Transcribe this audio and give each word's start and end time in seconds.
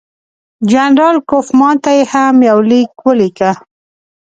جنرال 0.71 1.17
کوفمان 1.29 1.75
ته 1.83 1.89
یې 1.97 2.03
هم 2.13 2.35
یو 2.49 2.59
لیک 2.69 2.91
ولیکه. 3.07 3.51